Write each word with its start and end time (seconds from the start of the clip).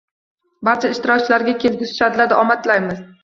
Barcha 0.69 0.89
ishtirokchilarga 0.93 1.55
kelgusi 1.65 1.99
shartlarda 1.99 2.43
omad 2.47 2.65
tilaymiz. 2.67 3.05